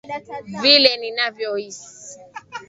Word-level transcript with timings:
Vile 0.61 0.91
ninavyohisi 0.97 2.15